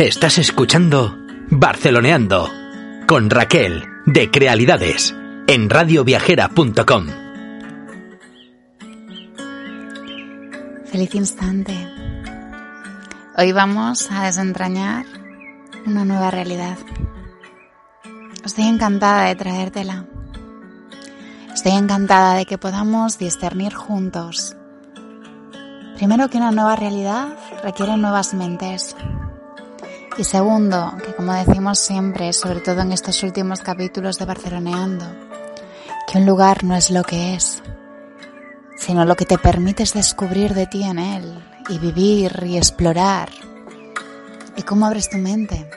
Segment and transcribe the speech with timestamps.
[0.00, 1.14] Estás escuchando
[1.50, 2.50] Barceloneando
[3.06, 5.14] con Raquel de Crealidades
[5.46, 7.06] en radioviajera.com.
[10.86, 11.74] Feliz instante.
[13.36, 15.04] Hoy vamos a desentrañar
[15.84, 16.78] una nueva realidad.
[18.42, 20.06] Estoy encantada de traértela.
[21.52, 24.56] Estoy encantada de que podamos discernir juntos.
[25.96, 28.96] Primero que una nueva realidad requiere nuevas mentes.
[30.18, 35.06] Y segundo, que como decimos siempre, sobre todo en estos últimos capítulos de Barceloneando,
[36.06, 37.62] que un lugar no es lo que es,
[38.76, 43.30] sino lo que te permites descubrir de ti en él y vivir y explorar.
[44.56, 45.70] ¿Y cómo abres tu mente?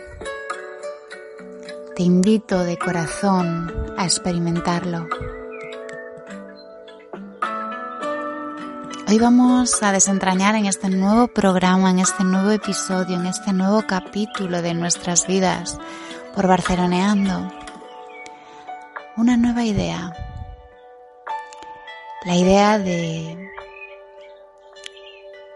[1.96, 5.08] Te invito de corazón a experimentarlo.
[9.14, 13.84] Hoy vamos a desentrañar en este nuevo programa, en este nuevo episodio, en este nuevo
[13.86, 15.78] capítulo de nuestras vidas
[16.34, 17.54] por Barceloneando
[19.16, 20.16] una nueva idea.
[22.26, 23.52] La idea de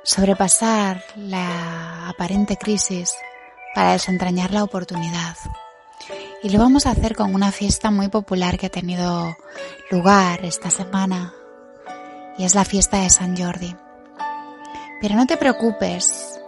[0.03, 3.11] sobrepasar la aparente crisis
[3.73, 5.35] para desentrañar la oportunidad.
[6.43, 9.35] Y lo vamos a hacer con una fiesta muy popular que ha tenido
[9.89, 11.33] lugar esta semana
[12.37, 13.75] y es la fiesta de San Jordi.
[15.01, 16.39] Pero no te preocupes,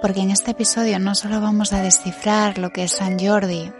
[0.00, 3.72] porque en este episodio no solo vamos a descifrar lo que es San Jordi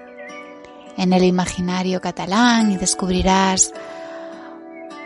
[0.96, 3.72] en el imaginario catalán y descubrirás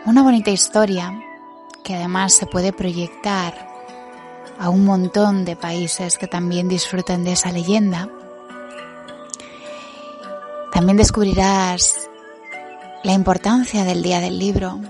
[0.04, 1.12] una bonita historia
[1.82, 3.69] que además se puede proyectar
[4.59, 8.09] a un montón de países que también disfrutan de esa leyenda.
[10.72, 12.09] También descubrirás
[13.04, 14.80] la importancia del Día del Libro,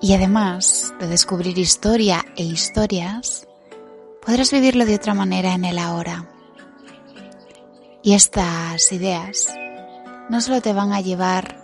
[0.00, 3.48] y además de descubrir historia e historias,
[4.24, 6.28] podrás vivirlo de otra manera en el ahora.
[8.02, 9.48] Y estas ideas
[10.28, 11.56] no solo te van a llevar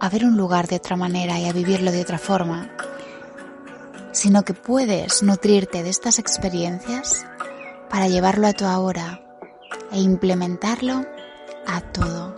[0.00, 2.70] a ver un lugar de otra manera y a vivirlo de otra forma,
[4.12, 7.24] sino que puedes nutrirte de estas experiencias
[7.88, 9.20] para llevarlo a tu ahora
[9.92, 11.04] e implementarlo
[11.66, 12.34] a todo.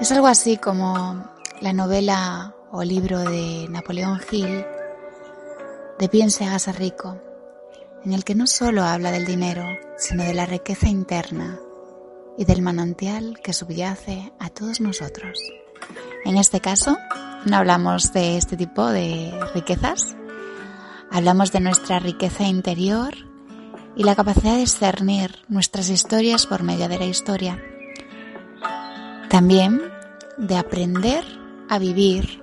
[0.00, 4.64] Es algo así como la novela o libro de Napoleón Hill,
[5.98, 7.20] De Piense hágase rico,
[8.04, 9.64] en el que no solo habla del dinero,
[9.96, 11.58] sino de la riqueza interna
[12.36, 15.38] y del manantial que subyace a todos nosotros.
[16.24, 16.98] En este caso,
[17.46, 20.14] no hablamos de este tipo de riquezas,
[21.10, 23.14] hablamos de nuestra riqueza interior
[23.94, 27.62] y la capacidad de discernir nuestras historias por medio de la historia.
[29.30, 29.80] También
[30.36, 32.42] de aprender a vivir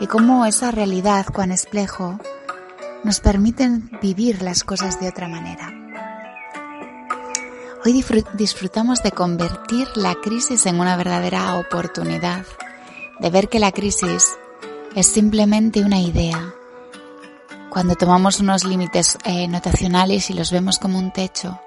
[0.00, 2.18] y cómo esa realidad, cuán espejo,
[3.04, 5.72] nos permiten vivir las cosas de otra manera.
[7.84, 8.04] Hoy
[8.34, 12.44] disfrutamos de convertir la crisis en una verdadera oportunidad,
[13.20, 14.36] de ver que la crisis
[14.94, 16.54] es simplemente una idea.
[17.70, 21.60] Cuando tomamos unos límites eh, notacionales y los vemos como un techo,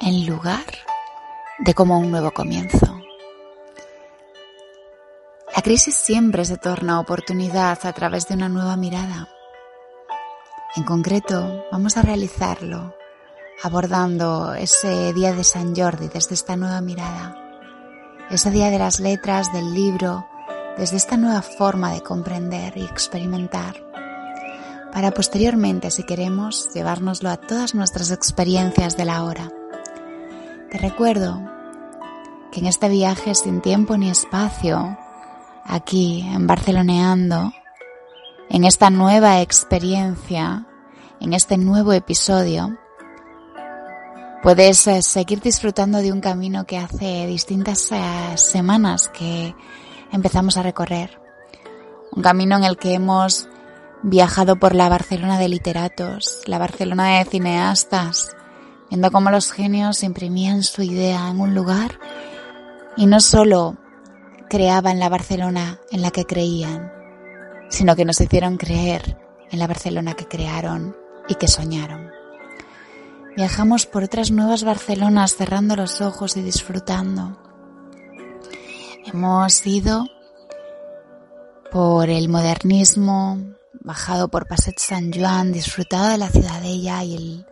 [0.00, 0.64] en lugar
[1.58, 2.97] de como un nuevo comienzo.
[5.68, 9.28] Crisis siempre se torna oportunidad a través de una nueva mirada.
[10.76, 12.94] En concreto, vamos a realizarlo
[13.62, 17.36] abordando ese día de San Jordi desde esta nueva mirada,
[18.30, 20.26] ese día de las letras del libro,
[20.78, 23.74] desde esta nueva forma de comprender y experimentar,
[24.90, 29.52] para posteriormente, si queremos, llevárnoslo a todas nuestras experiencias de la hora.
[30.70, 31.38] Te recuerdo
[32.52, 34.96] que en este viaje sin tiempo ni espacio,
[35.68, 37.52] aquí en Barceloneando,
[38.48, 40.66] en esta nueva experiencia,
[41.20, 42.78] en este nuevo episodio,
[44.42, 47.98] puedes eh, seguir disfrutando de un camino que hace distintas eh,
[48.36, 49.54] semanas que
[50.10, 51.20] empezamos a recorrer.
[52.12, 53.48] Un camino en el que hemos
[54.02, 58.34] viajado por la Barcelona de literatos, la Barcelona de cineastas,
[58.88, 61.98] viendo cómo los genios imprimían su idea en un lugar
[62.96, 63.76] y no solo
[64.48, 66.92] creaban la Barcelona en la que creían,
[67.68, 69.16] sino que nos hicieron creer
[69.50, 70.96] en la Barcelona que crearon
[71.28, 72.10] y que soñaron.
[73.36, 77.40] Viajamos por otras nuevas Barcelonas cerrando los ojos y disfrutando.
[79.06, 80.06] Hemos ido
[81.70, 83.38] por el modernismo,
[83.80, 87.44] bajado por Passet San Juan, disfrutado de la ciudadella y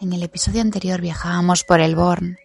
[0.00, 2.38] en el episodio anterior viajábamos por el Born.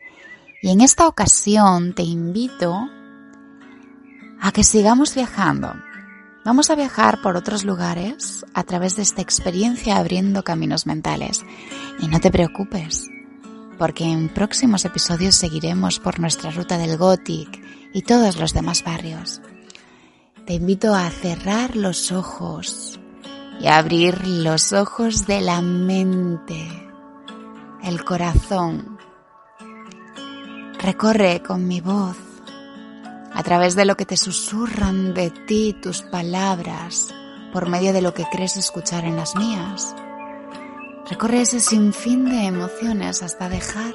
[0.61, 2.87] Y en esta ocasión te invito
[4.41, 5.73] a que sigamos viajando.
[6.45, 11.43] Vamos a viajar por otros lugares a través de esta experiencia abriendo caminos mentales.
[11.99, 13.09] Y no te preocupes,
[13.77, 17.61] porque en próximos episodios seguiremos por nuestra ruta del Gothic
[17.93, 19.41] y todos los demás barrios.
[20.45, 22.99] Te invito a cerrar los ojos
[23.59, 26.65] y a abrir los ojos de la mente,
[27.83, 28.97] el corazón.
[30.79, 32.26] Recorre con mi voz
[33.37, 37.13] a través de lo que te susurran de ti tus palabras,
[37.53, 39.95] por medio de lo que crees escuchar en las mías.
[41.07, 43.93] Recorre ese sinfín de emociones hasta dejar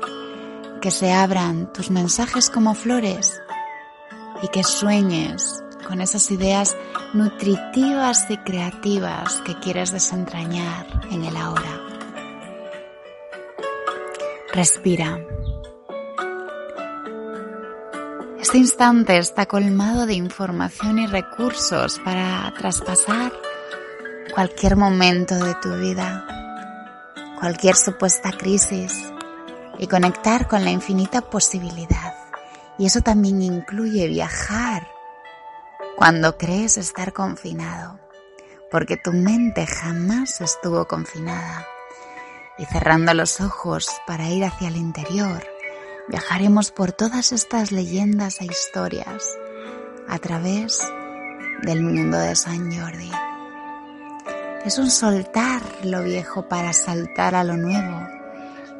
[0.80, 3.42] que se abran tus mensajes como flores
[4.44, 6.76] y que sueñes con esas ideas
[7.12, 11.80] nutritivas y creativas que quieres desentrañar en el ahora.
[14.52, 15.18] Respira.
[18.42, 23.32] Este instante está colmado de información y recursos para traspasar
[24.34, 26.26] cualquier momento de tu vida,
[27.38, 29.12] cualquier supuesta crisis
[29.78, 32.16] y conectar con la infinita posibilidad.
[32.78, 34.88] Y eso también incluye viajar
[35.96, 38.00] cuando crees estar confinado,
[38.72, 41.68] porque tu mente jamás estuvo confinada.
[42.58, 45.51] Y cerrando los ojos para ir hacia el interior,
[46.08, 49.24] viajaremos por todas estas leyendas e historias
[50.08, 50.80] a través
[51.62, 53.10] del mundo de San Jordi.
[54.64, 58.06] Es un soltar lo viejo para saltar a lo nuevo,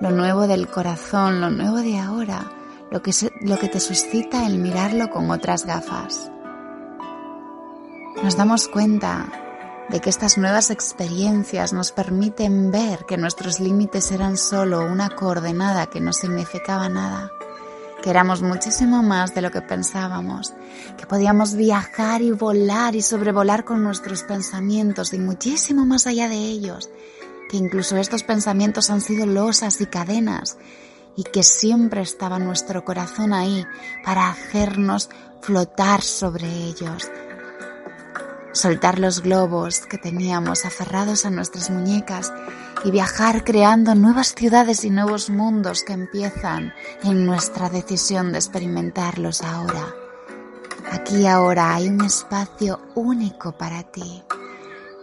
[0.01, 2.51] lo nuevo del corazón, lo nuevo de ahora,
[2.91, 6.31] lo que, lo que te suscita el mirarlo con otras gafas.
[8.23, 9.42] Nos damos cuenta
[9.93, 15.87] de que estas nuevas experiencias nos permiten ver que nuestros límites eran solo una coordenada
[15.87, 17.31] que no significaba nada,
[18.03, 20.55] que éramos muchísimo más de lo que pensábamos,
[20.97, 26.39] que podíamos viajar y volar y sobrevolar con nuestros pensamientos y muchísimo más allá de
[26.39, 26.89] ellos,
[27.51, 30.57] que incluso estos pensamientos han sido losas y cadenas
[31.17, 33.67] y que siempre estaba nuestro corazón ahí
[34.03, 35.11] para hacernos
[35.43, 37.11] flotar sobre ellos,
[38.53, 42.33] soltar los globos que teníamos aferrados a nuestras muñecas
[42.85, 46.73] y viajar creando nuevas ciudades y nuevos mundos que empiezan
[47.03, 49.95] en nuestra decisión de experimentarlos ahora.
[50.91, 54.23] Aquí ahora hay un espacio único para ti,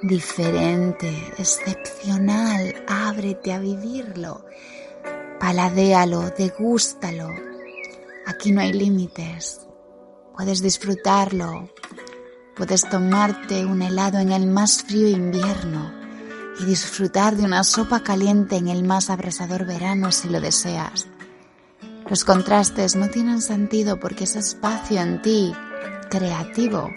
[0.03, 2.75] diferente, excepcional.
[2.87, 4.45] Ábrete a vivirlo,
[5.39, 7.29] paladéalo, degústalo.
[8.27, 9.61] Aquí no hay límites.
[10.35, 11.69] Puedes disfrutarlo,
[12.59, 15.93] Puedes tomarte un helado en el más frío invierno
[16.59, 21.07] y disfrutar de una sopa caliente en el más abrasador verano si lo deseas.
[22.09, 25.55] Los contrastes no tienen sentido porque ese espacio en ti,
[26.09, 26.91] creativo,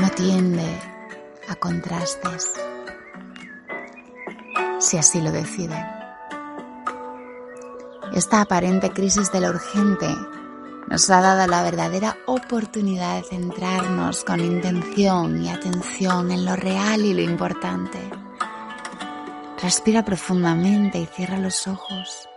[0.00, 0.80] no tiende
[1.48, 2.52] a contrastes,
[4.78, 5.84] si así lo deciden.
[8.14, 10.06] Esta aparente crisis de lo urgente
[10.88, 17.04] nos ha dado la verdadera oportunidad de centrarnos con intención y atención en lo real
[17.04, 17.98] y lo importante.
[19.60, 22.28] Respira profundamente y cierra los ojos.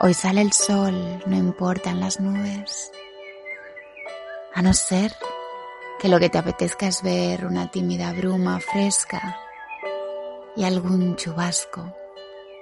[0.00, 2.90] Hoy sale el sol, no importan las nubes.
[4.54, 5.14] A no ser
[5.98, 9.38] que lo que te apetezca es ver una tímida bruma fresca
[10.56, 11.92] y algún chubasco,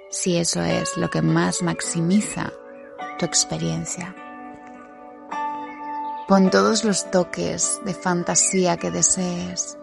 [0.09, 2.51] si eso es lo que más maximiza
[3.17, 4.15] tu experiencia.
[6.27, 9.77] Pon todos los toques de fantasía que desees.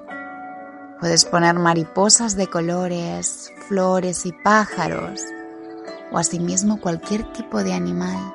[1.00, 5.22] Puedes poner mariposas de colores, flores y pájaros,
[6.12, 8.34] o asimismo cualquier tipo de animal.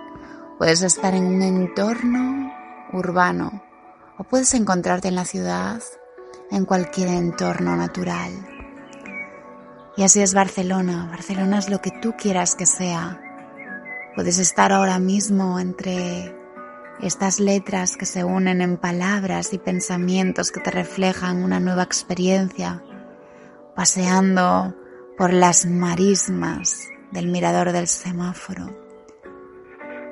[0.58, 2.52] Puedes estar en un entorno
[2.94, 3.62] urbano,
[4.18, 5.80] o puedes encontrarte en la ciudad,
[6.50, 8.32] en cualquier entorno natural.
[9.98, 11.10] Y así es Barcelona.
[11.12, 13.22] Barcelona es lo que tú quieras que sea.
[14.16, 16.39] Puedes estar ahora mismo entre
[17.02, 22.84] estas letras que se unen en palabras y pensamientos que te reflejan una nueva experiencia,
[23.76, 24.76] paseando
[25.18, 28.76] por las marismas del mirador del semáforo,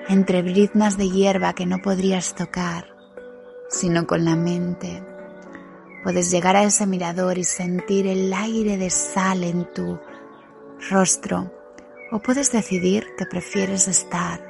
[0.08, 2.96] entre briznas de hierba que no podrías tocar,
[3.70, 5.04] sino con la mente.
[6.04, 10.00] Puedes llegar a ese mirador y sentir el aire de sal en tu
[10.90, 11.52] rostro,
[12.12, 14.47] o puedes decidir que prefieres estar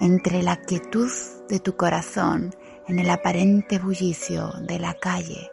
[0.00, 1.10] entre la quietud
[1.48, 2.54] de tu corazón
[2.88, 5.50] en el aparente bullicio de la calle,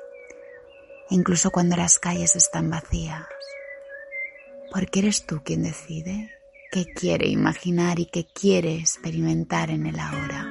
[1.09, 3.25] incluso cuando las calles están vacías
[4.73, 6.31] porque eres tú quien decide
[6.71, 10.47] qué quiere imaginar y qué quiere experimentar en el ahora.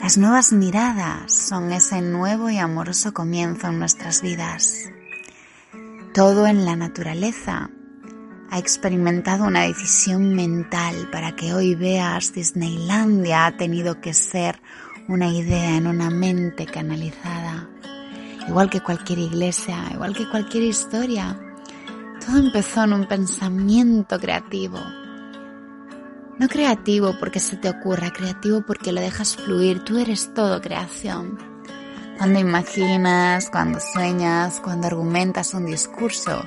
[0.00, 4.90] Las nuevas miradas son ese nuevo y amoroso comienzo en nuestras vidas.
[6.14, 7.70] Todo en la naturaleza
[8.50, 14.60] ha experimentado una decisión mental para que hoy veas Disneylandia ha tenido que ser
[15.06, 17.68] una idea en una mente canalizada.
[18.46, 21.38] Igual que cualquier iglesia, igual que cualquier historia,
[22.24, 24.78] todo empezó en un pensamiento creativo.
[26.38, 29.84] No creativo porque se te ocurra, creativo porque lo dejas fluir.
[29.84, 31.36] Tú eres todo creación.
[32.16, 36.42] Cuando imaginas, cuando sueñas, cuando argumentas un discurso,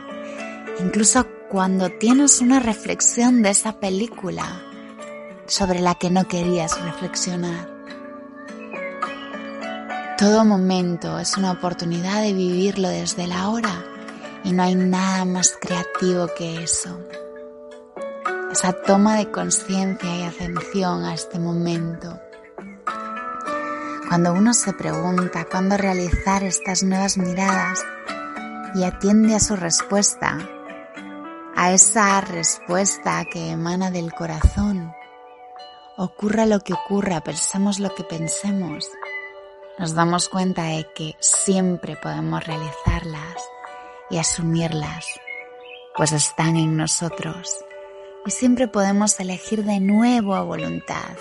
[0.79, 4.63] incluso cuando tienes una reflexión de esa película
[5.47, 7.67] sobre la que no querías reflexionar.
[10.17, 13.83] Todo momento es una oportunidad de vivirlo desde la hora
[14.45, 16.97] y no hay nada más creativo que eso.
[18.49, 22.17] Esa toma de conciencia y atención a este momento.
[24.07, 27.83] Cuando uno se pregunta cuándo realizar estas nuevas miradas
[28.73, 30.37] y atiende a su respuesta,
[31.61, 34.95] a esa respuesta que emana del corazón,
[35.95, 38.89] ocurra lo que ocurra, pensemos lo que pensemos,
[39.77, 43.35] nos damos cuenta de que siempre podemos realizarlas
[44.09, 45.05] y asumirlas,
[45.95, 47.63] pues están en nosotros.
[48.25, 51.15] Y siempre podemos elegir de nuevo a voluntad,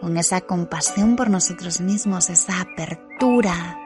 [0.00, 3.78] con esa compasión por nosotros mismos, esa apertura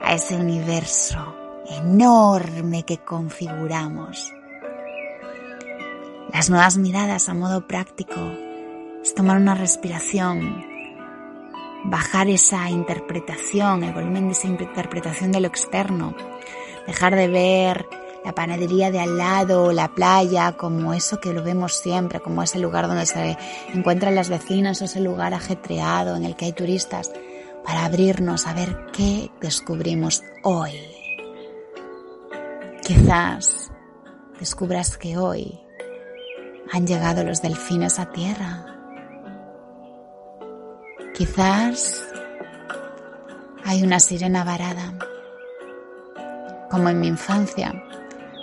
[0.00, 1.36] a ese universo
[1.68, 4.32] enorme que configuramos.
[6.32, 8.20] Las nuevas miradas a modo práctico
[9.02, 10.64] es tomar una respiración,
[11.84, 16.14] bajar esa interpretación, el volumen de esa interpretación de lo externo
[16.88, 17.86] dejar de ver
[18.24, 22.58] la panadería de al lado la playa como eso que lo vemos siempre, como ese
[22.58, 23.36] lugar donde se
[23.74, 27.12] encuentran las vecinas o ese lugar ajetreado en el que hay turistas,
[27.64, 30.72] para abrirnos a ver qué descubrimos hoy.
[32.82, 33.70] Quizás
[34.40, 35.60] descubras que hoy
[36.72, 38.66] han llegado los delfines a tierra.
[41.14, 42.04] Quizás
[43.64, 44.94] hay una sirena varada
[46.70, 47.82] como en mi infancia,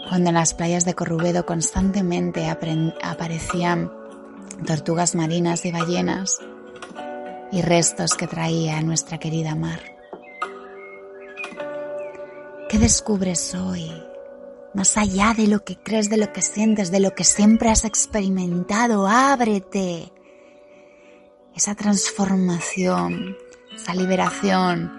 [0.09, 3.91] cuando en las playas de Corrubedo constantemente aparecían
[4.65, 6.39] tortugas marinas y ballenas
[7.51, 9.79] y restos que traía nuestra querida mar.
[12.67, 13.91] ¿Qué descubres hoy?
[14.75, 17.85] Más allá de lo que crees, de lo que sientes, de lo que siempre has
[17.85, 20.11] experimentado, ábrete.
[21.55, 23.37] Esa transformación,
[23.73, 24.91] esa liberación,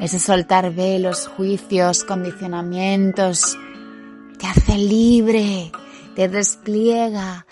[0.00, 3.56] ese soltar velos, juicios, condicionamientos,
[4.36, 5.70] te hace libre,
[6.16, 7.46] te despliega,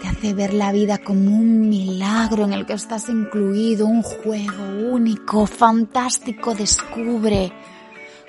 [0.00, 4.64] te hace ver la vida como un milagro en el que estás incluido, un juego
[4.90, 7.52] único, fantástico, descubre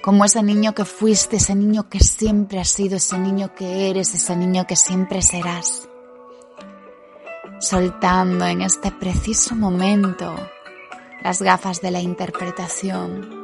[0.03, 4.13] como ese niño que fuiste, ese niño que siempre has sido, ese niño que eres,
[4.13, 5.87] ese niño que siempre serás.
[7.61, 10.35] Soltando en este preciso momento
[11.23, 13.43] las gafas de la interpretación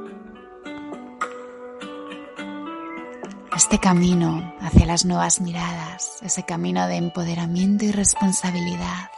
[3.56, 9.10] este camino hacia las nuevas miradas, ese camino de empoderamiento y responsabilidad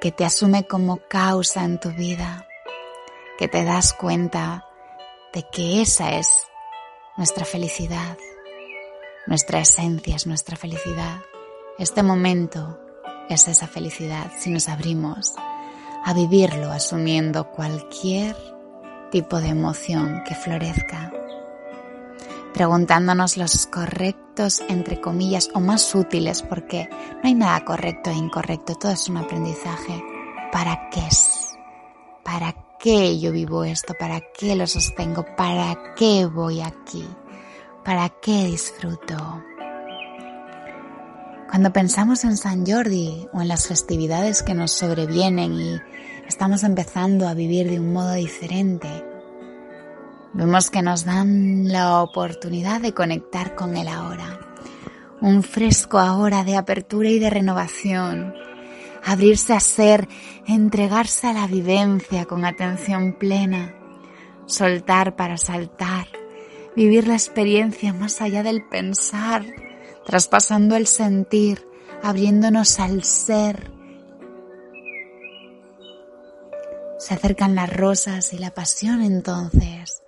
[0.00, 2.46] que te asume como causa en tu vida,
[3.36, 4.64] que te das cuenta
[5.34, 6.28] de que esa es
[7.16, 8.16] nuestra felicidad,
[9.26, 11.18] nuestra esencia es nuestra felicidad.
[11.78, 12.78] Este momento
[13.28, 15.32] es esa felicidad si nos abrimos
[16.04, 18.36] a vivirlo asumiendo cualquier
[19.10, 21.12] tipo de emoción que florezca
[22.54, 28.76] preguntándonos los correctos, entre comillas, o más útiles, porque no hay nada correcto e incorrecto,
[28.76, 30.02] todo es un aprendizaje.
[30.52, 31.58] ¿Para qué es?
[32.22, 33.94] ¿Para qué yo vivo esto?
[33.98, 35.24] ¿Para qué lo sostengo?
[35.38, 37.02] ¿Para qué voy aquí?
[37.82, 39.16] ¿Para qué disfruto?
[41.48, 45.80] Cuando pensamos en San Jordi o en las festividades que nos sobrevienen y
[46.28, 48.88] estamos empezando a vivir de un modo diferente,
[50.36, 54.40] Vemos que nos dan la oportunidad de conectar con el ahora.
[55.20, 58.34] Un fresco ahora de apertura y de renovación.
[59.04, 60.08] Abrirse a ser,
[60.46, 63.74] entregarse a la vivencia con atención plena.
[64.46, 66.08] Soltar para saltar.
[66.74, 69.44] Vivir la experiencia más allá del pensar,
[70.04, 71.68] traspasando el sentir,
[72.02, 73.74] abriéndonos al ser
[77.04, 80.02] Se acercan las rosas y la pasión entonces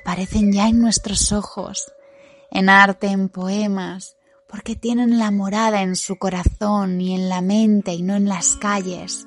[0.00, 1.92] aparecen ya en nuestros ojos,
[2.50, 4.16] en arte, en poemas,
[4.52, 8.54] porque tienen la morada en su corazón y en la mente y no en las
[8.56, 9.26] calles.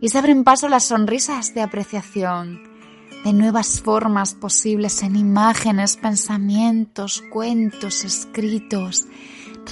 [0.00, 2.62] Y se abren paso las sonrisas de apreciación,
[3.24, 9.08] de nuevas formas posibles en imágenes, pensamientos, cuentos, escritos,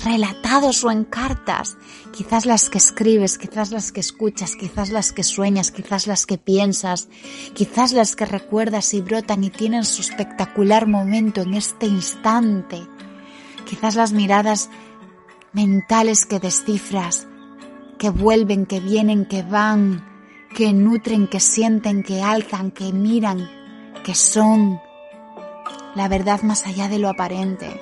[0.04, 1.76] relatados o en cartas,
[2.12, 6.36] quizás las que escribes, quizás las que escuchas, quizás las que sueñas, quizás las que
[6.36, 7.08] piensas,
[7.54, 12.88] quizás las que recuerdas y brotan y tienen su espectacular momento en este instante,
[13.70, 14.68] quizás las miradas
[15.52, 17.28] mentales que descifras,
[17.98, 20.04] que vuelven, que vienen, que van,
[20.56, 23.48] que nutren, que sienten, que alzan, que miran,
[24.02, 24.80] que son.
[25.94, 27.80] La verdad más allá de lo aparente.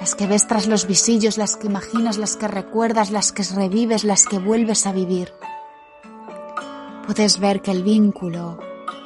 [0.00, 4.02] Las que ves tras los visillos, las que imaginas, las que recuerdas, las que revives,
[4.02, 5.32] las que vuelves a vivir.
[7.06, 8.58] Puedes ver que el vínculo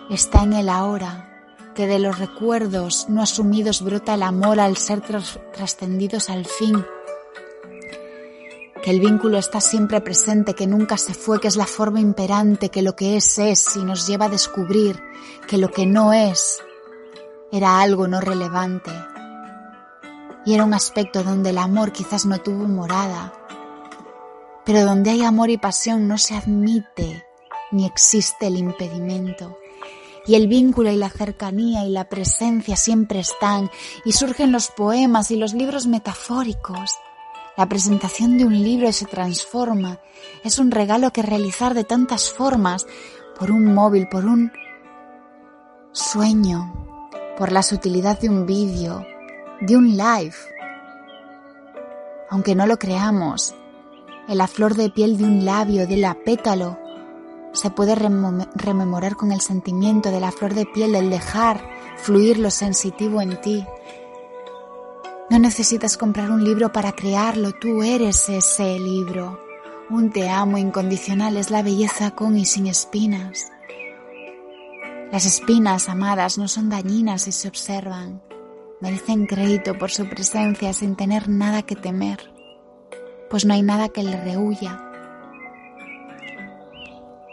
[0.09, 1.32] está en el ahora,
[1.75, 6.85] que de los recuerdos no asumidos brota el amor al ser trascendidos al fin,
[8.83, 12.69] que el vínculo está siempre presente, que nunca se fue, que es la forma imperante,
[12.69, 15.01] que lo que es es y nos lleva a descubrir
[15.47, 16.61] que lo que no es
[17.51, 18.91] era algo no relevante,
[20.45, 23.33] y era un aspecto donde el amor quizás no tuvo morada,
[24.65, 27.25] pero donde hay amor y pasión no se admite
[27.71, 29.62] ni existe el impedimento.
[30.27, 33.71] Y el vínculo y la cercanía y la presencia siempre están
[34.05, 36.99] y surgen los poemas y los libros metafóricos.
[37.57, 39.99] La presentación de un libro se transforma.
[40.45, 42.87] Es un regalo que realizar de tantas formas,
[43.39, 44.53] por un móvil, por un
[45.93, 46.73] sueño,
[47.37, 49.05] por la sutilidad de un vídeo,
[49.61, 50.35] de un live.
[52.31, 53.55] Aunque no lo creamos,
[54.29, 56.79] en la flor de piel de un labio, de la pétalo,
[57.53, 61.61] se puede rememorar con el sentimiento de la flor de piel, el dejar
[61.97, 63.67] fluir lo sensitivo en ti.
[65.31, 69.41] No necesitas comprar un libro para crearlo, tú eres ese libro.
[69.91, 73.51] Un te amo incondicional es la belleza con y sin espinas.
[75.11, 78.23] Las espinas, amadas, no son dañinas si se observan
[78.83, 82.19] merecen crédito por su presencia sin tener nada que temer,
[83.31, 84.92] pues no hay nada que le rehuya.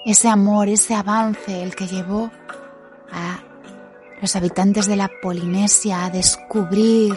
[0.05, 2.31] Ese amor, ese avance, el que llevó
[3.11, 3.43] a
[4.21, 7.15] los habitantes de la Polinesia a descubrir,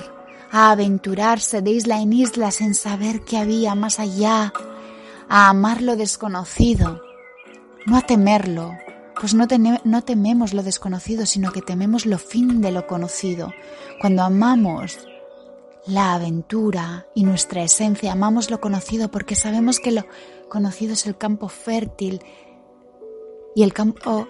[0.51, 4.53] a aventurarse de isla en isla sin saber qué había más allá,
[5.29, 7.01] a amar lo desconocido,
[7.87, 8.77] no a temerlo,
[9.18, 9.47] pues no,
[9.85, 13.53] no tememos lo desconocido, sino que tememos lo fin de lo conocido.
[14.01, 15.07] Cuando amamos
[15.87, 20.05] la aventura y nuestra esencia, amamos lo conocido porque sabemos que lo
[20.49, 22.21] conocido es el campo fértil
[23.55, 24.29] y el campo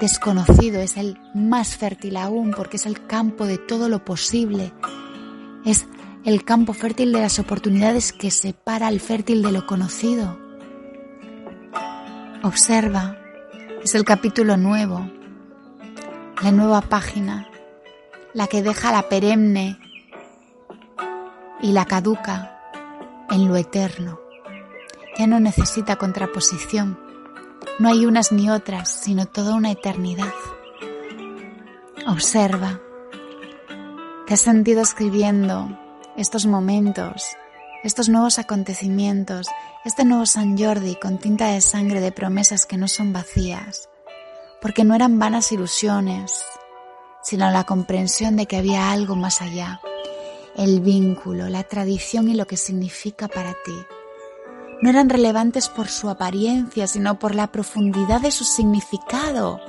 [0.00, 4.72] desconocido es el más fértil aún porque es el campo de todo lo posible.
[5.64, 5.86] Es
[6.24, 10.38] el campo fértil de las oportunidades que separa al fértil de lo conocido.
[12.42, 13.18] Observa
[13.82, 15.10] es el capítulo nuevo,
[16.42, 17.48] la nueva página,
[18.32, 19.78] la que deja la perenne
[21.60, 22.60] y la caduca
[23.30, 24.20] en lo eterno.
[25.18, 27.11] Ya no necesita contraposición.
[27.78, 30.32] No hay unas ni otras, sino toda una eternidad.
[32.06, 32.80] Observa.
[34.26, 35.78] ¿Te has sentido escribiendo
[36.16, 37.24] estos momentos,
[37.82, 39.48] estos nuevos acontecimientos
[39.84, 43.88] este nuevo San Jordi con tinta de sangre de promesas que no son vacías,
[44.60, 46.44] porque no eran vanas ilusiones,
[47.24, 49.80] sino la comprensión de que había algo más allá,
[50.54, 53.74] el vínculo, la tradición y lo que significa para ti.
[54.82, 59.60] No eran relevantes por su apariencia, sino por la profundidad de su significado.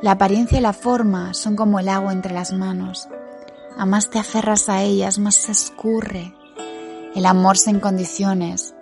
[0.00, 3.06] La apariencia y la forma son como el agua entre las manos.
[3.76, 6.34] A más te aferras a ellas, más se escurre.
[7.14, 8.74] El amor sin condiciones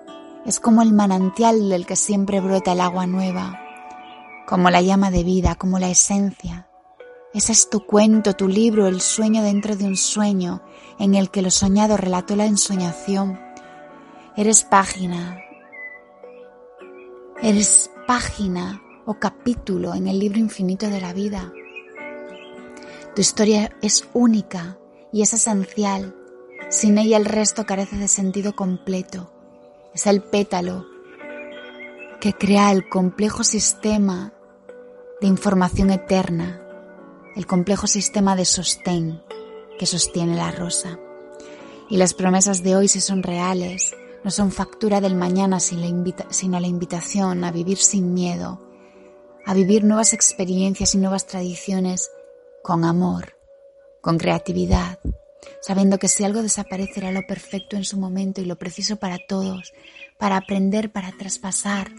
[0.47, 3.61] es como el manantial del que siempre brota el agua nueva,
[4.47, 6.69] como la llama de vida, como la esencia.
[7.35, 10.63] Ese es tu cuento, tu libro, el sueño dentro de un sueño
[11.01, 13.52] en el que lo soñado relató la ensoñación.
[14.35, 15.45] Eres página.
[17.43, 21.53] Eres página o capítulo en el libro infinito de la vida.
[23.15, 24.79] Tu historia es única
[25.13, 26.17] y es esencial.
[26.71, 29.31] Sin ella el resto carece de sentido completo.
[29.95, 30.87] Es el pétalo
[32.19, 34.33] que crea el complejo sistema
[35.21, 36.59] de información eterna,
[37.37, 39.23] el complejo sistema de sostén
[39.79, 40.99] que sostiene la rosa.
[41.91, 46.67] Y las promesas de hoy, si son reales, no son factura del mañana, sino la
[46.67, 48.61] invitación a vivir sin miedo,
[49.45, 52.11] a vivir nuevas experiencias y nuevas tradiciones
[52.63, 53.37] con amor,
[54.01, 55.01] con creatividad,
[55.61, 59.73] sabiendo que si algo desaparecerá lo perfecto en su momento y lo preciso para todos,
[60.19, 61.91] para aprender, para traspasar,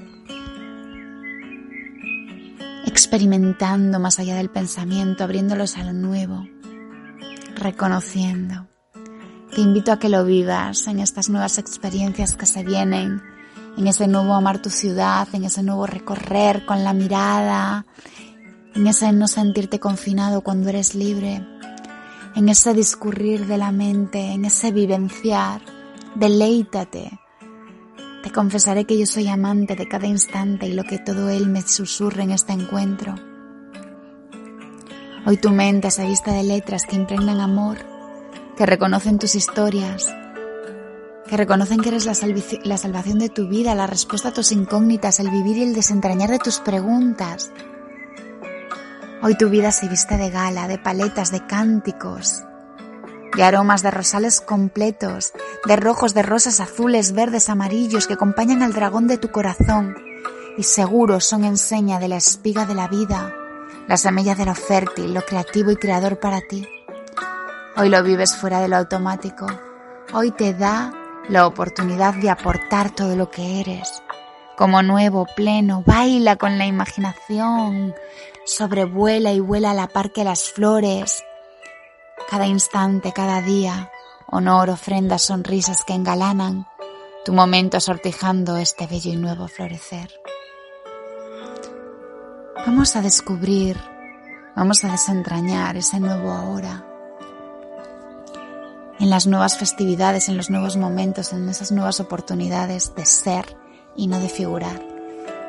[2.85, 6.47] experimentando más allá del pensamiento, abriéndolos a lo nuevo,
[7.55, 8.67] reconociendo.
[9.55, 13.21] Te invito a que lo vivas en estas nuevas experiencias que se vienen,
[13.77, 17.85] en ese nuevo amar tu ciudad, en ese nuevo recorrer con la mirada,
[18.73, 21.45] en ese no sentirte confinado cuando eres libre,
[22.35, 25.61] en ese discurrir de la mente, en ese vivenciar.
[26.15, 27.19] Deleítate.
[28.23, 31.61] Te confesaré que yo soy amante de cada instante y lo que todo él me
[31.61, 33.13] susurre en este encuentro.
[35.27, 37.92] Hoy tu mente se vista de letras que impregnan amor,
[38.57, 40.13] que reconocen tus historias,
[41.27, 42.13] que reconocen que eres la,
[42.77, 46.39] salvación de tu vida, la respuesta a tus incógnitas, el vivir y el desentrañar de
[46.39, 47.51] tus preguntas.
[49.21, 52.43] Hoy tu vida se viste de gala, de paletas, de cánticos,
[53.35, 55.33] de aromas de rosales completos,
[55.65, 59.95] de rojos, de rosas azules, verdes, amarillos que acompañan al dragón de tu corazón
[60.57, 63.33] y seguro son enseña de la espiga de la vida,
[63.87, 66.67] la semilla de lo fértil, lo creativo y creador para ti.
[67.75, 69.47] Hoy lo vives fuera de lo automático.
[70.13, 70.93] Hoy te da
[71.27, 74.03] la oportunidad de aportar todo lo que eres.
[74.55, 77.95] Como nuevo, pleno, baila con la imaginación,
[78.45, 81.23] sobrevuela y vuela a la par que las flores.
[82.29, 83.89] Cada instante, cada día,
[84.27, 86.67] honor, ofrendas, sonrisas que engalanan
[87.25, 90.11] tu momento sortijando este bello y nuevo florecer.
[92.67, 93.79] Vamos a descubrir,
[94.55, 96.92] vamos a desentrañar ese nuevo ahora.
[99.03, 103.57] En las nuevas festividades, en los nuevos momentos, en esas nuevas oportunidades de ser
[103.97, 104.81] y no de figurar,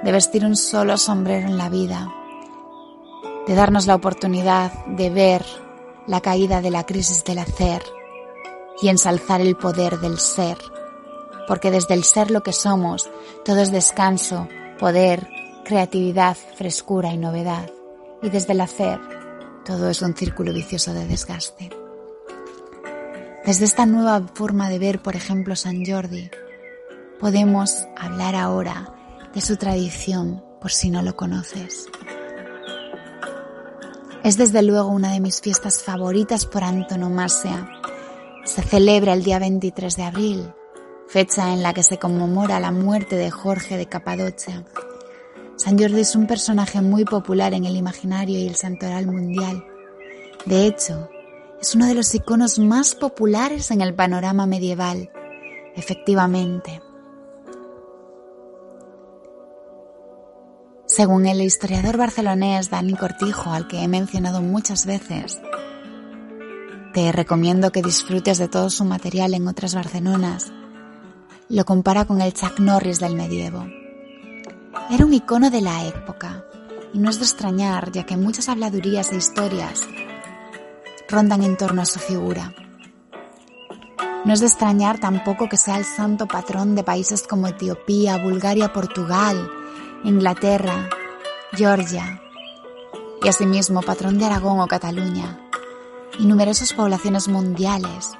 [0.03, 2.13] de vestir un solo sombrero en la vida,
[3.47, 5.47] de darnos la oportunidad de ver
[6.09, 7.81] la caída de la crisis del hacer
[8.83, 10.59] y ensalzar el poder del ser,
[11.47, 13.09] porque desde el ser lo que somos,
[13.45, 14.49] todo es descanso,
[14.81, 15.29] poder,
[15.65, 17.71] creatividad, frescura y novedad,
[18.21, 18.99] y desde el hacer,
[19.65, 21.84] todo es un círculo vicioso de desgaste.
[23.47, 26.31] Desde esta nueva forma de ver, por ejemplo, San Jordi,
[27.21, 28.95] podemos hablar ahora
[29.35, 31.87] de su tradición, por si no lo conoces.
[34.23, 37.69] Es desde luego una de mis fiestas favoritas por antonomasia.
[38.45, 40.55] Se celebra el día 23 de abril,
[41.07, 44.65] fecha en la que se conmemora la muerte de Jorge de Capadocia.
[45.57, 49.67] San Jordi es un personaje muy popular en el imaginario y el santoral mundial.
[50.47, 51.11] De hecho,
[51.65, 55.11] es uno de los iconos más populares en el panorama medieval.
[55.75, 56.83] Efectivamente,
[60.87, 65.41] Según el historiador barcelonés Dani Cortijo, al que he mencionado muchas veces,
[66.93, 70.53] te recomiendo que disfrutes de todo su material en otras Barcelonas,
[71.49, 73.67] lo compara con el Chuck Norris del medievo.
[74.91, 76.45] Era un icono de la época,
[76.93, 79.89] y no es de extrañar, ya que muchas habladurías e historias
[81.09, 82.55] rondan en torno a su figura.
[84.25, 88.73] No es de extrañar tampoco que sea el santo patrón de países como Etiopía, Bulgaria,
[88.73, 89.51] Portugal,
[90.03, 90.89] Inglaterra,
[91.53, 92.21] Georgia
[93.23, 95.39] y asimismo patrón de Aragón o Cataluña
[96.19, 98.13] y numerosas poblaciones mundiales.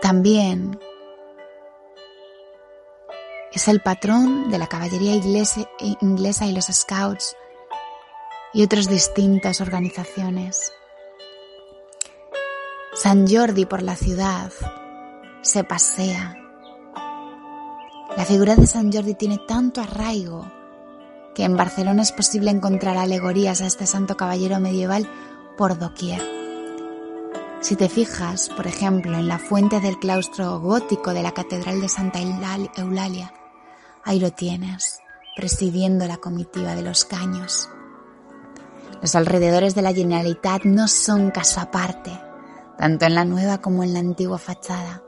[0.00, 0.78] También
[3.56, 7.34] es el patrón de la caballería inglesa y los scouts
[8.52, 10.74] y otras distintas organizaciones.
[12.92, 14.52] San Jordi por la ciudad
[15.40, 16.36] se pasea.
[18.18, 20.52] La figura de San Jordi tiene tanto arraigo
[21.34, 25.08] que en Barcelona es posible encontrar alegorías a este santo caballero medieval
[25.56, 26.20] por doquier.
[27.62, 31.88] Si te fijas, por ejemplo, en la fuente del claustro gótico de la Catedral de
[31.88, 33.32] Santa Eulalia,
[34.06, 35.00] ahí lo tienes,
[35.34, 37.68] presidiendo la comitiva de los caños.
[39.02, 42.12] Los alrededores de la Generalitat no son caso aparte,
[42.78, 45.02] tanto en la nueva como en la antigua fachada.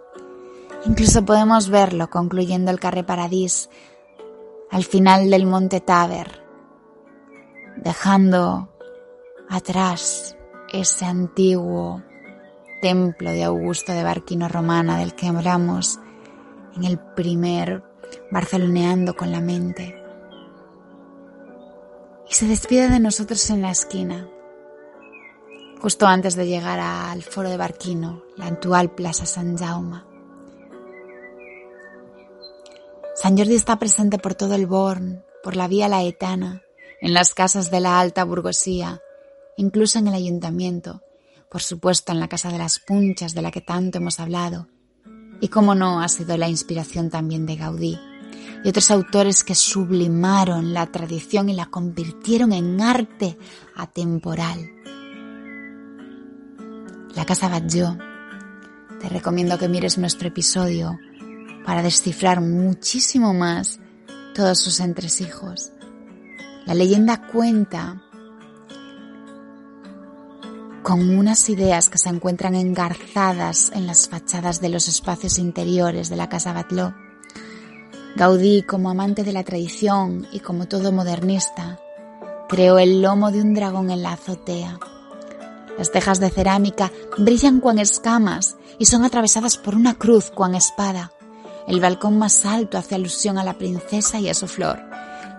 [0.84, 3.70] Incluso podemos verlo concluyendo el Carré Paradis
[4.70, 6.44] al final del Monte Taber,
[7.76, 8.68] dejando
[9.48, 10.36] atrás
[10.72, 12.02] ese antiguo
[12.82, 15.98] templo de Augusto de Barquino Romana del que hablamos
[16.76, 17.87] en el primer
[18.30, 20.02] Barceloneando con la mente.
[22.28, 24.28] Y se despide de nosotros en la esquina,
[25.80, 30.02] justo antes de llegar al foro de Barquino, la actual Plaza San Jaume.
[33.14, 36.62] San Jordi está presente por todo el Born, por la vía laetana,
[37.00, 39.00] en las casas de la alta burguesía,
[39.56, 41.02] incluso en el ayuntamiento,
[41.50, 44.68] por supuesto en la Casa de las Punchas de la que tanto hemos hablado,
[45.40, 47.98] y cómo no ha sido la inspiración también de Gaudí
[48.64, 53.38] y otros autores que sublimaron la tradición y la convirtieron en arte
[53.76, 54.70] atemporal.
[57.14, 57.96] La Casa Batlló.
[59.00, 60.98] Te recomiendo que mires nuestro episodio
[61.64, 63.78] para descifrar muchísimo más
[64.34, 65.70] todos sus entresijos.
[66.66, 68.02] La leyenda cuenta
[70.88, 76.16] con unas ideas que se encuentran engarzadas en las fachadas de los espacios interiores de
[76.16, 76.94] la Casa Batló.
[78.16, 81.78] Gaudí, como amante de la tradición y como todo modernista,
[82.48, 84.78] creó el lomo de un dragón en la azotea.
[85.76, 91.12] Las tejas de cerámica brillan cuan escamas y son atravesadas por una cruz cuan espada.
[91.66, 94.80] El balcón más alto hace alusión a la princesa y a su flor.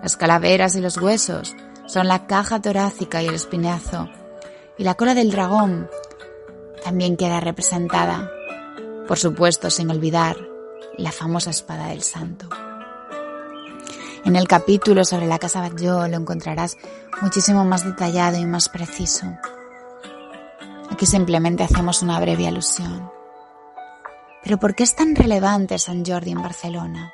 [0.00, 1.56] Las calaveras y los huesos
[1.88, 4.08] son la caja torácica y el espinazo
[4.80, 5.90] y la cola del dragón
[6.82, 8.30] también queda representada,
[9.06, 10.38] por supuesto sin olvidar
[10.96, 12.48] la famosa espada del santo.
[14.24, 16.78] En el capítulo sobre la casa Batlló lo encontrarás
[17.20, 19.26] muchísimo más detallado y más preciso.
[20.90, 23.12] Aquí simplemente hacemos una breve alusión.
[24.42, 27.12] Pero ¿por qué es tan relevante San Jordi en Barcelona?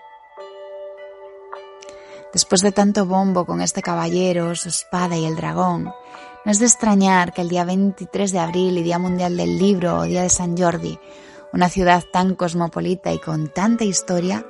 [2.32, 5.90] Después de tanto bombo con este caballero, su espada y el dragón,
[6.46, 9.98] no es de extrañar que el día 23 de abril y Día Mundial del Libro
[9.98, 10.96] o Día de San Jordi,
[11.52, 14.46] una ciudad tan cosmopolita y con tanta historia,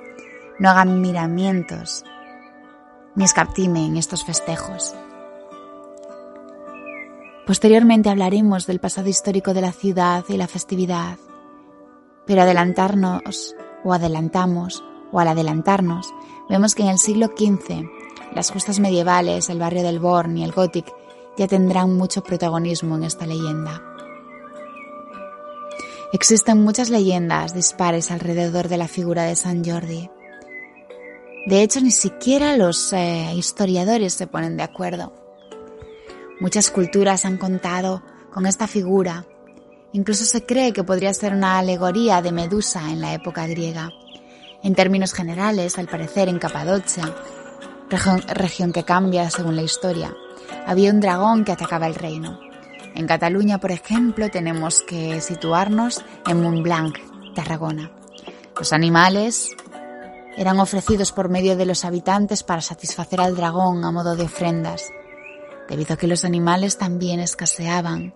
[0.59, 2.05] no hagan miramientos
[3.15, 4.95] ni escaptimen estos festejos.
[7.47, 11.17] Posteriormente hablaremos del pasado histórico de la ciudad y la festividad,
[12.27, 16.13] pero adelantarnos o adelantamos o al adelantarnos
[16.51, 17.89] vemos que en el siglo XV
[18.35, 20.93] las justas medievales, el barrio del Born y el Gothic
[21.37, 23.83] ya tendrán mucho protagonismo en esta leyenda.
[26.13, 30.09] Existen muchas leyendas dispares alrededor de la figura de San Jordi.
[31.47, 35.13] De hecho, ni siquiera los eh, historiadores se ponen de acuerdo.
[36.41, 39.27] Muchas culturas han contado con esta figura.
[39.93, 43.91] Incluso se cree que podría ser una alegoría de Medusa en la época griega.
[44.63, 47.15] En términos generales, al parecer en Capadocia,
[48.29, 50.15] región que cambia según la historia,
[50.67, 52.41] había un dragón que atacaba el reino.
[52.95, 56.97] En Cataluña, por ejemplo, tenemos que situarnos en Montblanc,
[57.35, 57.93] Tarragona.
[58.59, 59.55] Los animales
[60.37, 64.91] eran ofrecidos por medio de los habitantes para satisfacer al dragón a modo de ofrendas.
[65.69, 68.15] Debido a que los animales también escaseaban,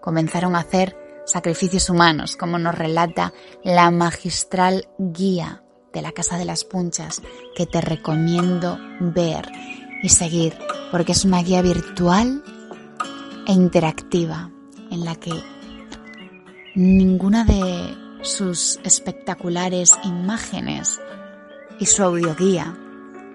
[0.00, 6.44] comenzaron a hacer sacrificios humanos, como nos relata la magistral guía de la Casa de
[6.44, 7.22] las Punchas,
[7.54, 9.50] que te recomiendo ver
[10.02, 10.58] y seguir,
[10.90, 12.42] porque es una guía virtual
[13.46, 14.50] e interactiva
[14.90, 15.32] en la que
[16.74, 21.00] ninguna de sus espectaculares imágenes
[21.78, 22.76] y su audioguía,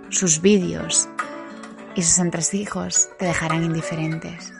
[0.09, 1.09] sus vídeos
[1.95, 4.53] y sus entresijos te dejarán indiferentes.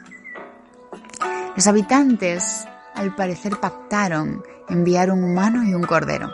[1.56, 6.30] Los habitantes, al parecer, pactaron enviar un humano y un cordero.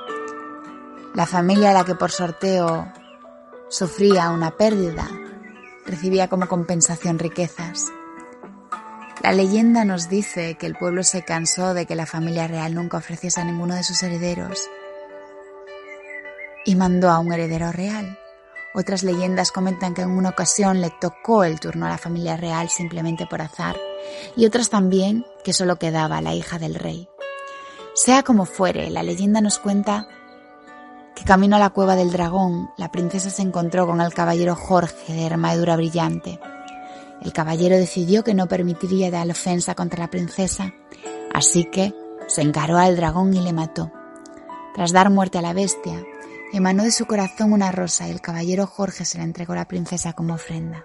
[1.14, 2.92] La familia a la que por sorteo
[3.68, 5.08] sufría una pérdida
[5.86, 7.86] recibía como compensación riquezas.
[9.22, 12.98] La leyenda nos dice que el pueblo se cansó de que la familia real nunca
[12.98, 14.68] ofreciese a ninguno de sus herederos
[16.64, 18.18] y mandó a un heredero real.
[18.74, 22.68] Otras leyendas comentan que en una ocasión le tocó el turno a la familia real
[22.68, 23.76] simplemente por azar
[24.36, 27.08] y otras también que solo quedaba la hija del rey.
[27.94, 30.08] Sea como fuere, la leyenda nos cuenta
[31.14, 35.12] que camino a la cueva del dragón, la princesa se encontró con el caballero Jorge
[35.12, 36.40] de armadura brillante.
[37.22, 40.74] El caballero decidió que no permitiría dar ofensa contra la princesa,
[41.32, 41.94] así que
[42.26, 43.92] se encaró al dragón y le mató.
[44.74, 46.04] Tras dar muerte a la bestia,
[46.52, 49.68] emanó de su corazón una rosa y el caballero Jorge se la entregó a la
[49.68, 50.84] princesa como ofrenda.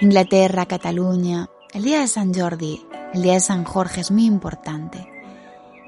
[0.00, 2.84] Inglaterra, Cataluña, el día de San Jordi,
[3.14, 5.11] el día de San Jorge es muy importante.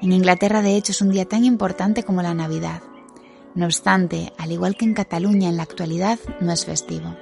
[0.05, 2.83] En Inglaterra, de hecho, es un día tan importante como la Navidad.
[3.55, 7.15] No obstante, al igual que en Cataluña en la actualidad, no es festivo.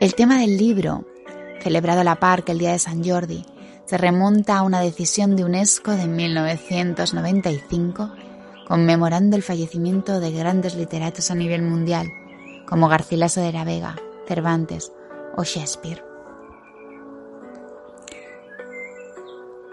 [0.00, 1.04] El tema del libro,
[1.62, 3.46] celebrado a la par que el Día de San Jordi,
[3.84, 8.12] se remonta a una decisión de UNESCO de 1995
[8.66, 12.08] conmemorando el fallecimiento de grandes literatos a nivel mundial
[12.66, 13.94] como Garcilaso de la Vega,
[14.26, 14.90] Cervantes
[15.36, 16.11] o Shakespeare.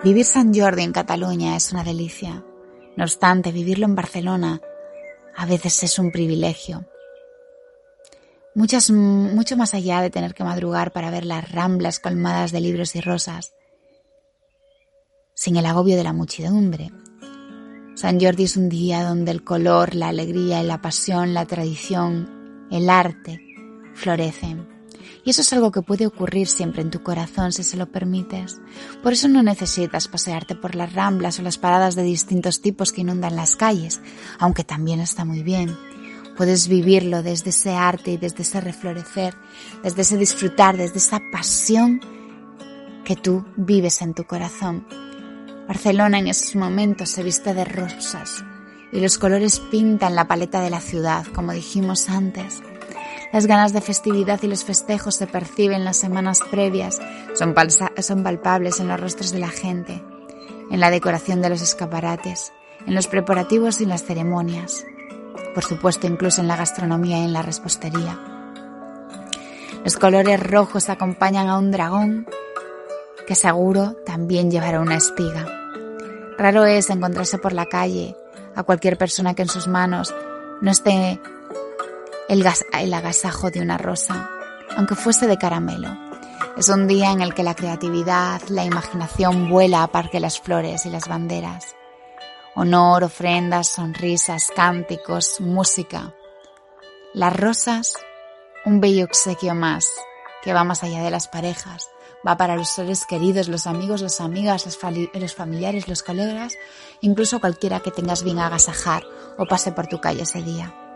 [0.01, 2.45] Vivir San Jordi en Cataluña es una delicia.
[2.95, 4.61] No obstante, vivirlo en Barcelona
[5.35, 6.85] a veces es un privilegio.
[8.55, 12.95] Muchas, mucho más allá de tener que madrugar para ver las ramblas colmadas de libros
[12.95, 13.53] y rosas,
[15.33, 16.91] sin el agobio de la muchedumbre.
[17.95, 22.89] San Jordi es un día donde el color, la alegría, la pasión, la tradición, el
[22.89, 23.41] arte
[23.95, 24.78] florecen.
[25.23, 28.59] Y eso es algo que puede ocurrir siempre en tu corazón si se lo permites.
[29.03, 33.01] Por eso no necesitas pasearte por las ramblas o las paradas de distintos tipos que
[33.01, 34.01] inundan las calles,
[34.39, 35.75] aunque también está muy bien.
[36.37, 39.35] Puedes vivirlo desde ese arte y desde ese reflorecer,
[39.83, 41.99] desde ese disfrutar, desde esa pasión
[43.03, 44.87] que tú vives en tu corazón.
[45.67, 48.43] Barcelona en esos momentos se viste de rosas
[48.91, 52.61] y los colores pintan la paleta de la ciudad, como dijimos antes.
[53.31, 56.99] Las ganas de festividad y los festejos se perciben las semanas previas,
[57.35, 57.53] son,
[58.23, 60.03] palpables en los rostros de la gente,
[60.71, 62.51] en la decoración de los escaparates,
[62.87, 64.83] en los preparativos y en las ceremonias,
[65.53, 68.19] por supuesto incluso en la gastronomía y en la repostería.
[69.83, 72.27] Los colores rojos acompañan a un dragón
[73.27, 75.45] que seguro también llevará una espiga.
[76.37, 78.15] Raro es encontrarse por la calle
[78.55, 80.13] a cualquier persona que en sus manos
[80.61, 81.21] no esté
[82.29, 84.29] el, el agasajo de una rosa,
[84.77, 85.89] aunque fuese de caramelo.
[86.55, 90.39] Es un día en el que la creatividad, la imaginación vuela a par que las
[90.39, 91.75] flores y las banderas.
[92.55, 96.13] Honor, ofrendas, sonrisas, cánticos, música.
[97.13, 97.95] Las rosas,
[98.65, 99.89] un bello obsequio más
[100.43, 101.89] que va más allá de las parejas,
[102.25, 106.53] va para los seres queridos, los amigos, las amigas, los familiares, los colegas,
[107.01, 109.03] incluso cualquiera que tengas bien agasajar
[109.37, 110.88] o pase por tu calle ese día.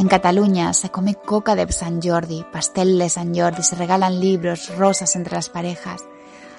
[0.00, 4.74] En Cataluña se come coca de San Jordi, pastel de San Jordi, se regalan libros,
[4.78, 6.00] rosas entre las parejas.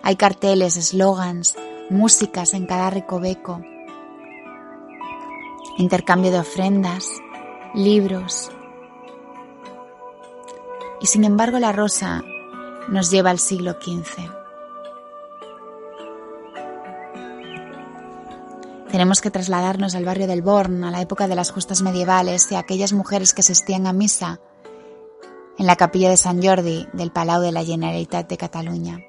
[0.04, 1.56] Hay carteles, eslogans,
[1.90, 3.60] músicas en cada recoveco.
[5.80, 7.08] Intercambio de ofrendas,
[7.74, 8.52] libros.
[11.02, 12.24] Y sin embargo la rosa
[12.90, 14.41] nos lleva al siglo XV.
[18.92, 22.56] Tenemos que trasladarnos al barrio del Born, a la época de las justas medievales y
[22.56, 24.42] a aquellas mujeres que asistían a misa
[25.58, 29.00] en la capilla de San Jordi del Palau de la Generalitat de Cataluña.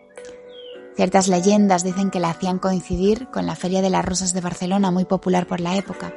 [0.95, 4.92] Ciertas leyendas dicen que la hacían coincidir con la Feria de las Rosas de Barcelona,
[4.92, 6.14] muy popular por la época.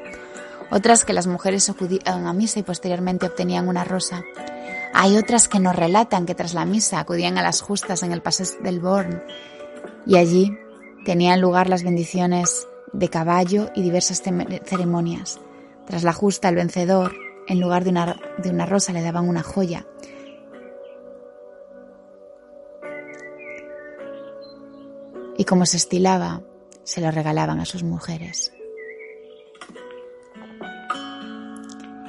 [0.70, 4.24] Otras que las mujeres acudían a misa y posteriormente obtenían una rosa.
[4.94, 8.22] Hay otras que nos relatan que tras la misa acudían a las justas en el
[8.22, 9.24] paseo del Born
[10.06, 10.56] y allí
[11.04, 15.40] tenían lugar las bendiciones de caballo y diversas ceremonias.
[15.86, 17.14] Tras la justa, el vencedor,
[17.48, 19.86] en lugar de una, de una rosa, le daban una joya.
[25.38, 26.42] Y como se estilaba,
[26.84, 28.52] se lo regalaban a sus mujeres.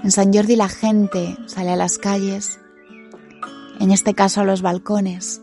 [0.05, 2.61] En San Jordi la gente sale a las calles,
[3.81, 5.43] en este caso a los balcones,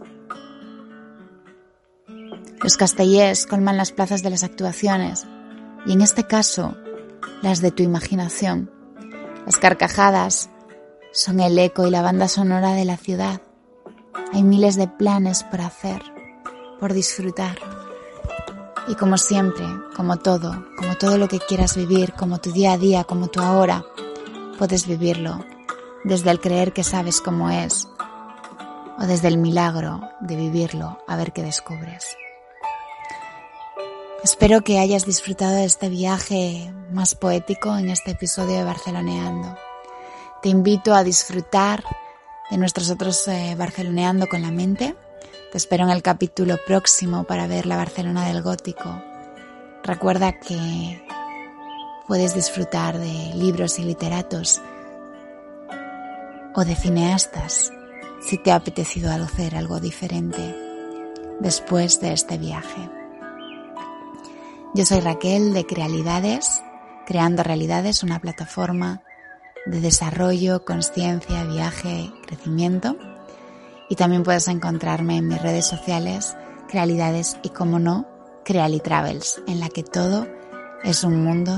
[2.64, 5.28] los castellers colman las plazas de las actuaciones
[5.86, 6.78] y en este caso
[7.42, 8.72] las de tu imaginación.
[9.46, 10.50] Las carcajadas
[11.12, 13.42] son el eco y la banda sonora de la ciudad.
[14.32, 16.02] Hay miles de planes por hacer,
[16.80, 17.58] por disfrutar.
[18.88, 22.78] Y como siempre, como todo, como todo lo que quieras vivir, como tu día a
[22.78, 23.84] día, como tu ahora,
[24.58, 25.44] puedes vivirlo
[26.06, 27.90] desde el creer que sabes cómo es
[28.98, 32.16] o desde el milagro de vivirlo a ver qué descubres.
[34.24, 39.58] Espero que hayas disfrutado de este viaje más poético en este episodio de Barceloneando.
[40.42, 41.84] Te invito a disfrutar
[42.50, 44.96] de nuestros otros eh, Barceloneando con la mente.
[45.52, 49.04] Te espero en el capítulo próximo para ver la Barcelona del Gótico.
[49.84, 51.06] Recuerda que
[52.08, 54.62] puedes disfrutar de libros y literatos
[56.56, 57.74] o de cineastas
[58.22, 60.56] si te ha apetecido hacer algo diferente
[61.42, 63.03] después de este viaje.
[64.76, 66.64] Yo soy Raquel de Crealidades,
[67.06, 69.04] Creando Realidades, una plataforma
[69.68, 72.98] de desarrollo, conciencia, viaje, crecimiento.
[73.88, 76.36] Y también puedes encontrarme en mis redes sociales,
[76.68, 78.08] Crealidades y, como no,
[78.44, 80.28] Creali Travels, en la que todo
[80.84, 81.54] es un mundo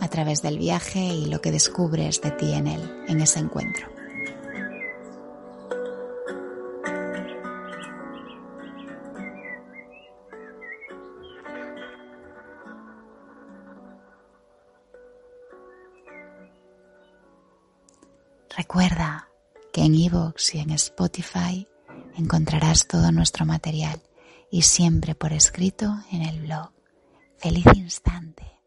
[0.00, 3.91] a través del viaje y lo que descubres de ti en él, en ese encuentro.
[18.74, 19.28] Recuerda
[19.70, 21.68] que en iVoox y en Spotify
[22.16, 24.00] encontrarás todo nuestro material
[24.50, 26.72] y siempre por escrito en el blog.
[27.36, 28.61] ¡Feliz instante!